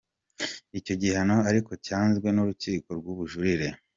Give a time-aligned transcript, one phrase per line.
[0.79, 3.67] Icyo gihano ariko cyanzwe n'urukiko rw'ubujurire.